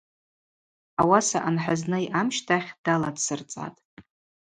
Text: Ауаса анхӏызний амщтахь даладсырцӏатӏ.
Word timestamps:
Ауаса 1.01 1.39
анхӏызний 1.47 2.05
амщтахь 2.19 2.69
даладсырцӏатӏ. 2.83 3.79